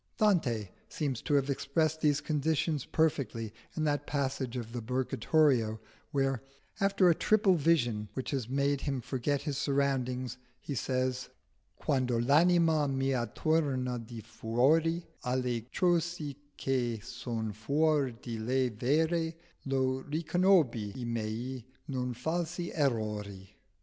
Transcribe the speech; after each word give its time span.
Dante 0.17 0.69
seems 0.89 1.21
to 1.21 1.35
have 1.35 1.47
expressed 1.47 2.01
these 2.01 2.21
conditions 2.21 2.85
perfectly 2.85 3.53
in 3.77 3.83
that 3.83 4.07
passage 4.07 4.57
of 4.57 4.71
the 4.73 4.81
Purgatorio 4.81 5.79
where, 6.09 6.41
after 6.79 7.07
a 7.07 7.13
triple 7.13 7.53
vision 7.53 8.09
which 8.15 8.31
has 8.31 8.49
made 8.49 8.81
him 8.81 8.99
forget 8.99 9.43
his 9.43 9.59
surroundings, 9.59 10.39
he 10.59 10.73
says 10.73 11.29
"Quando 11.77 12.17
l'anima 12.19 12.87
mia 12.87 13.31
tornò 13.35 13.99
di 14.03 14.21
fuori 14.21 15.05
Alle 15.25 15.65
cose 15.71 16.33
che 16.57 16.99
son 17.03 17.53
fuor 17.53 18.09
di 18.19 18.39
lei 18.39 18.69
vere, 18.69 19.35
Io 19.69 19.99
riconobbi 20.01 20.93
i 20.97 21.05
miei 21.05 21.63
non 21.89 22.15
falsi 22.15 22.71
errori." 22.71 23.47